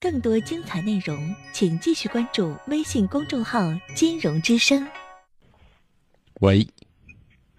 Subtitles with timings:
[0.00, 3.60] 更多精彩内容，请继续关注微信公众号
[3.94, 4.86] “金融之声”。
[6.40, 6.66] 喂，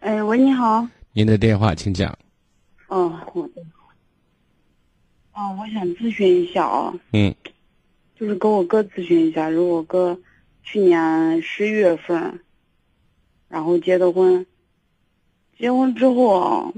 [0.00, 0.86] 哎，喂，你好。
[1.12, 2.16] 您的电话请讲。
[2.88, 3.62] 哦，我的。
[5.32, 6.94] 哦，我想咨询一下啊。
[7.12, 7.34] 嗯。
[8.18, 10.18] 就是跟我哥咨询一下，如果我哥
[10.62, 12.40] 去年十一月份，
[13.48, 14.46] 然后结的婚，
[15.58, 16.72] 结婚之后啊，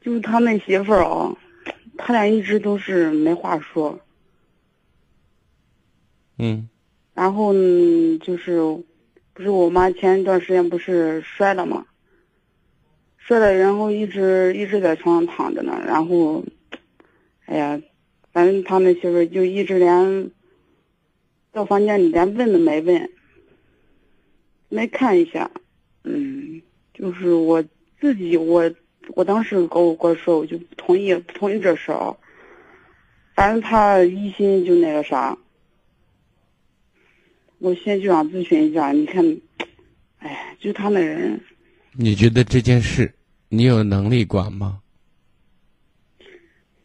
[0.00, 1.36] 就是他那媳妇儿啊，
[2.04, 3.98] 他俩一直都是没话说。
[6.36, 6.68] 嗯。
[7.14, 8.60] 然后呢，就是，
[9.32, 11.86] 不是我妈前一段时间不是摔了吗？
[13.16, 16.44] 摔了，然后一直一直在床上躺着呢，然后，
[17.46, 17.80] 哎呀。
[18.32, 20.32] 反正他们媳妇就一直连
[21.52, 23.08] 到房间里连问都没问，
[24.68, 25.52] 没看一下，
[26.02, 26.60] 嗯，
[26.92, 27.62] 就是我
[28.00, 28.68] 自己，我
[29.08, 32.16] 我当时跟我哥说，我就不同意，不同意这事儿。
[33.34, 35.36] 反正他一心就那个啥，
[37.58, 39.40] 我现在就想咨询一下，你看，
[40.18, 41.40] 哎，就他那人，
[41.92, 43.14] 你觉得这件事
[43.48, 44.80] 你有能力管吗？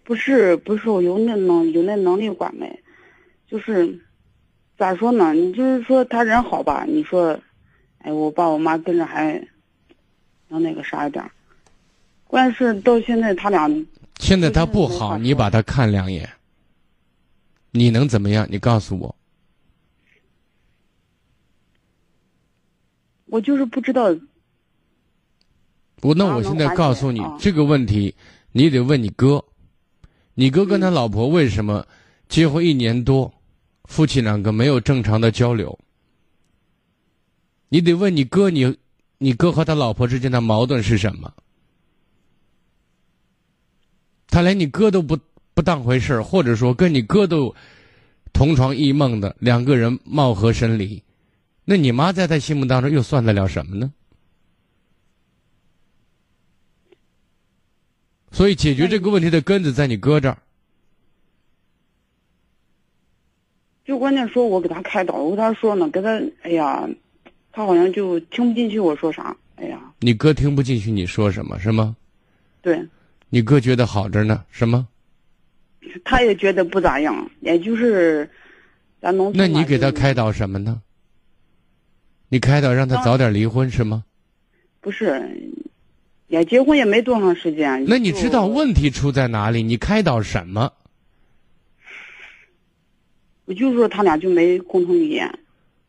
[0.03, 2.81] 不是不是我有那能有那能力管没，
[3.47, 4.00] 就是，
[4.78, 5.34] 咋说呢？
[5.34, 6.84] 你就是说他人好吧？
[6.88, 7.40] 你说，
[8.00, 9.47] 哎，我爸我妈跟着还，
[10.47, 11.23] 能那个啥一点。
[12.30, 13.67] 关键是到现在他俩。
[14.19, 16.30] 现在他不好，你把他看两眼。
[17.72, 18.47] 你能怎么样？
[18.52, 19.16] 你告诉我。
[23.25, 24.16] 我就是不知道。
[26.02, 28.13] 我那我现在告诉你这个问题，
[28.52, 29.44] 你得问你哥。
[30.35, 31.83] 你哥跟他老婆为什么
[32.27, 33.33] 结婚一年多，
[33.85, 35.77] 夫妻两个没有正常的交流？
[37.69, 38.77] 你得问你哥，你
[39.17, 41.33] 你哥和他老婆之间的矛盾是什么？
[44.30, 45.17] 他连你哥都不
[45.53, 47.53] 不当回事儿，或者说跟你哥都
[48.31, 51.03] 同床异梦的两个人貌合神离，
[51.66, 53.91] 那你妈在他心目当中又算得了什么呢？
[58.31, 60.38] 所以，解决这个问题的根子在你哥这儿。
[63.84, 66.09] 就关键说，我给他开导，我跟他说呢，跟他，
[66.44, 66.88] 哎呀，
[67.51, 69.81] 他好像就听不进去我说啥，哎呀。
[70.00, 71.97] 你哥听不进去你说什么是吗？
[72.62, 72.88] 对。
[73.29, 74.88] 你哥觉得好着呢，什么？
[76.03, 78.29] 他也觉得不咋样，也就是
[79.01, 79.38] 咱农村。
[79.38, 80.81] 那你给他开导什么呢？
[82.29, 84.03] 你开导让他早点离婚是吗？
[84.81, 85.28] 不是。
[86.28, 89.63] 也结婚也没多长时间，那你知道问题出在哪里？
[89.63, 90.72] 你开导什么？
[93.45, 95.39] 我就说他俩就没共同语言。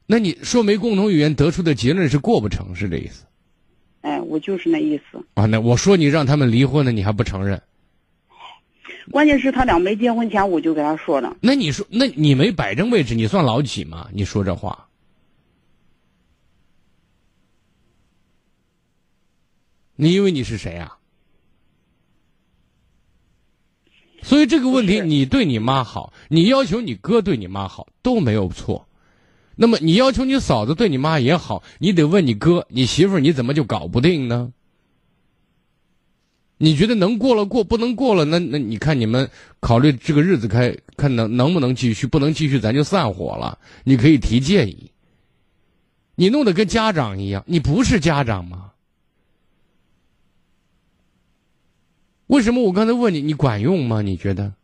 [0.07, 3.27] 那你说没共同语言得出的结论是过不成，是这意思？
[4.31, 5.25] 哎，我就是那意思。
[5.35, 7.61] 啊，那我说你让他们离婚了，你还不承认？
[9.11, 11.37] 关键是他俩没结婚前我就给他说了。
[11.41, 14.09] 那你说，那你没摆正位置，你算老几吗？
[14.13, 14.87] 你说这话？
[19.97, 20.97] 你以为你是谁啊？
[24.23, 28.87] 所以这个问题，你对你妈好，你要求你哥对你妈好都没有错。
[29.63, 34.51] 那么你要求你嫂子对你妈也好，你得问你哥，你媳妇儿你怎么就搞不定呢？
[36.57, 39.29] 你觉得能过了过，不能过了，那那你看你们
[39.61, 43.59] 考虑这个日子开看能能不能继续，不能继续咱就散伙了。
[43.85, 44.91] 你可以提建议。
[46.15, 48.73] 你弄得跟家长一样，你不是家长吗？
[52.29, 54.01] 为什么我刚才问你，你管用吗？
[54.01, 54.55] 你觉得？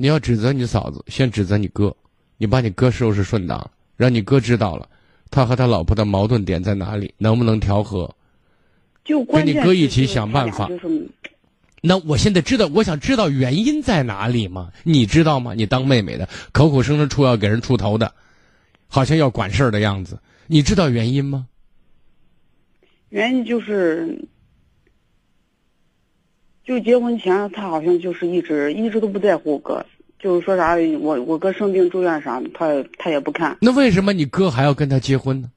[0.00, 1.92] 你要指责你嫂子，先指责你哥，
[2.36, 4.88] 你把你哥收拾顺当，让你哥知道了
[5.28, 8.14] 他和他老婆的矛盾点在哪里，能不能调和？
[9.04, 10.70] 就跟你哥一起想办法。
[11.80, 14.70] 那我现在知道，我想知道原因在哪里吗？
[14.84, 15.52] 你知道吗？
[15.52, 18.14] 你当妹妹的，口口声声出要给人出头的，
[18.86, 20.16] 好像要管事儿的样子，
[20.46, 21.48] 你知道原因吗？
[23.08, 24.28] 原因就是，
[26.68, 29.82] 就结婚前他好像就是一直一直都不在乎我哥，
[30.18, 33.56] 就是说啥我我哥生病住院啥的，他他也不看。
[33.62, 35.50] 那为什么你哥还要跟他结婚呢？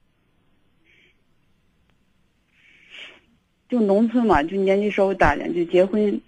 [3.68, 6.18] 就农村嘛，就年纪稍微大点就结婚，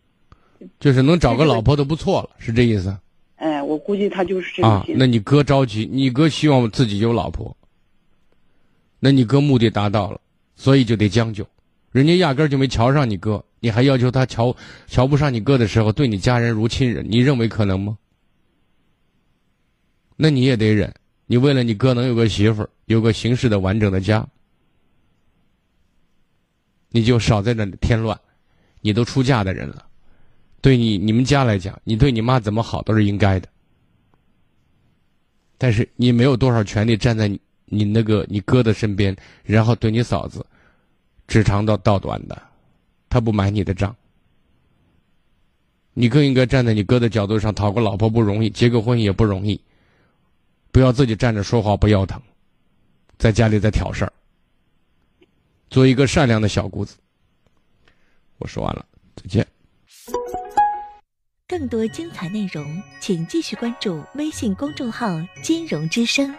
[0.80, 2.96] 就是能找个老婆都不错了，是这意思？
[3.36, 4.94] 哎，我估计他就是这个心。
[4.94, 7.54] 啊，那你哥着急，你哥希望自己有老婆，
[8.98, 10.18] 那你哥目的达到了。
[10.56, 11.46] 所以就得将就，
[11.90, 14.54] 人家压根儿就没瞧上你哥，你还要求他瞧
[14.88, 17.96] 瞧不上你哥的时候，对你家人如亲人，你认为可能吗？
[20.16, 20.92] 那你也得忍，
[21.26, 24.26] 你为了你哥能有个媳妇儿，有个形式的完整的家，
[26.88, 28.18] 你就少在那里添乱。
[28.80, 29.86] 你都出嫁的人了，
[30.60, 33.48] 对你你们家来讲，你对你妈怎么好都是应该的。
[35.56, 40.44] 但是你没有多少权利站在你你那个你哥的身边，然后对你嫂子
[41.28, 42.42] 指长道道短的，
[43.12, 43.94] 他不买你的账。
[45.92, 49.60] 你更应该站在你哥的角度上，讨个老婆不容易，结个婚也不容易，
[50.70, 52.18] 不要自己站着说话不腰疼，
[53.18, 54.12] 在家里在挑事儿，
[55.68, 56.96] 做一个善良的小姑子。
[58.38, 58.86] 我说完了，
[59.16, 59.46] 再见。
[61.46, 66.34] 更多精彩内容，请继续关注微信公众号“金融之声”。